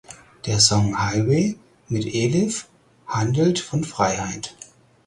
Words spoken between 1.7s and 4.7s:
mit Elif handelt von Freiheit.